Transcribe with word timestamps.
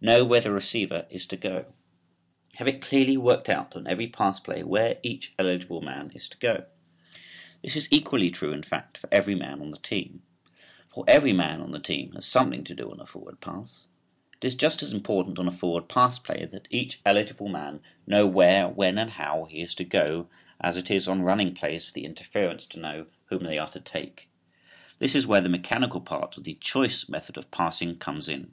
KNOW 0.00 0.24
WHERE 0.24 0.40
THE 0.40 0.52
RECEIVER 0.52 1.06
IS 1.10 1.26
TO 1.26 1.36
GO. 1.36 1.66
Have 2.54 2.66
it 2.66 2.80
clearly 2.80 3.18
worked 3.18 3.50
out 3.50 3.76
on 3.76 3.86
every 3.86 4.06
pass 4.06 4.40
play 4.40 4.62
where 4.64 4.96
each 5.02 5.34
eligible 5.38 5.82
man 5.82 6.10
is 6.14 6.26
to 6.30 6.38
go. 6.38 6.64
This 7.62 7.76
is 7.76 7.86
equally 7.90 8.30
true 8.30 8.54
in 8.54 8.62
fact 8.62 8.96
for 8.96 9.10
every 9.12 9.34
man 9.34 9.60
on 9.60 9.70
the 9.70 9.76
team, 9.76 10.22
for 10.88 11.04
every 11.06 11.34
man 11.34 11.60
on 11.60 11.72
the 11.72 11.78
team 11.80 12.12
has 12.12 12.24
something 12.24 12.64
to 12.64 12.74
do 12.74 12.90
on 12.90 12.98
a 12.98 13.04
forward 13.04 13.42
pass. 13.42 13.84
It 14.40 14.46
is 14.46 14.54
just 14.54 14.82
as 14.82 14.90
important 14.94 15.38
on 15.38 15.46
a 15.48 15.52
forward 15.52 15.86
pass 15.90 16.18
play 16.18 16.46
that 16.50 16.66
each 16.70 17.02
eligible 17.04 17.48
man 17.50 17.82
know 18.06 18.26
where, 18.26 18.66
when 18.70 18.96
and 18.96 19.10
how 19.10 19.44
he 19.44 19.60
is 19.60 19.74
to 19.74 19.84
go 19.84 20.30
as 20.62 20.78
it 20.78 20.90
is 20.90 21.06
on 21.06 21.20
running 21.20 21.54
plays 21.54 21.84
for 21.84 21.92
the 21.92 22.06
interference 22.06 22.64
to 22.68 22.80
know 22.80 23.04
whom 23.26 23.44
they 23.44 23.58
are 23.58 23.68
to 23.72 23.80
take. 23.80 24.30
This 24.98 25.14
is 25.14 25.26
where 25.26 25.42
the 25.42 25.50
mechanical 25.50 26.00
part 26.00 26.38
of 26.38 26.44
the 26.44 26.54
"choice" 26.54 27.06
method 27.06 27.36
of 27.36 27.50
passing 27.50 27.98
comes 27.98 28.30
in. 28.30 28.52